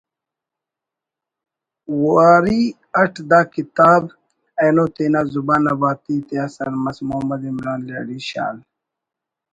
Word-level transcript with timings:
واری 2.03 2.61
it 3.01 3.13
the 3.31 3.41
کتاب 3.53 4.03
اینوتینا 4.61 5.21
زبان 5.33 5.59
نا 5.65 5.73
باتی 5.81 6.15
تیا 6.27 6.45
سر 6.55 6.69
مس 6.83 6.97
محمد 7.07 7.41
عمران 7.49 7.79
لہڑی 7.87 8.19
شال 8.29 8.55